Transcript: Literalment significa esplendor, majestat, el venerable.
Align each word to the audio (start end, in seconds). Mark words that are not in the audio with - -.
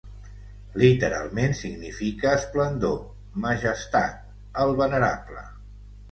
Literalment 0.83 1.51
significa 1.59 2.31
esplendor, 2.37 2.95
majestat, 3.43 4.17
el 4.65 4.73
venerable. 4.81 5.45